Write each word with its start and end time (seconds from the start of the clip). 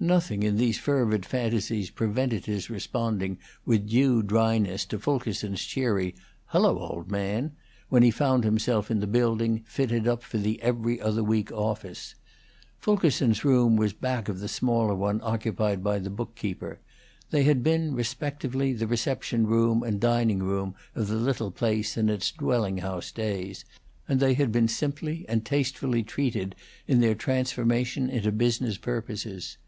Nothing 0.00 0.44
in 0.44 0.58
these 0.58 0.78
fervid 0.78 1.26
fantasies 1.26 1.90
prevented 1.90 2.46
his 2.46 2.70
responding 2.70 3.36
with 3.64 3.88
due 3.90 4.22
dryness 4.22 4.84
to 4.84 4.98
Fulkerson's 5.00 5.60
cheery 5.62 6.14
"Hello, 6.46 6.78
old 6.78 7.10
man!" 7.10 7.56
when 7.88 8.04
he 8.04 8.12
found 8.12 8.44
himself 8.44 8.92
in 8.92 9.00
the 9.00 9.08
building 9.08 9.64
fitted 9.66 10.06
up 10.06 10.22
for 10.22 10.38
the 10.38 10.62
'Every 10.62 11.00
Other 11.00 11.24
Week' 11.24 11.50
office. 11.50 12.14
Fulkerson's 12.78 13.44
room 13.44 13.74
was 13.76 13.92
back 13.92 14.28
of 14.28 14.38
the 14.38 14.46
smaller 14.46 14.94
one 14.94 15.18
occupied 15.24 15.82
by 15.82 15.98
the 15.98 16.10
bookkeeper; 16.10 16.78
they 17.32 17.42
had 17.42 17.64
been 17.64 17.92
respectively 17.92 18.72
the 18.72 18.86
reception 18.86 19.48
room 19.48 19.82
and 19.82 19.98
dining 20.00 20.38
room 20.44 20.76
of 20.94 21.08
the 21.08 21.16
little 21.16 21.50
place 21.50 21.96
in 21.96 22.08
its 22.08 22.30
dwelling 22.30 22.78
house 22.78 23.10
days, 23.10 23.64
and 24.08 24.20
they 24.20 24.34
had 24.34 24.52
been 24.52 24.68
simply 24.68 25.26
and 25.28 25.44
tastefully 25.44 26.04
treated 26.04 26.54
in 26.86 27.00
their 27.00 27.16
transformation 27.16 28.08
into 28.08 28.30
business 28.30 28.78
purposes. 28.78 29.58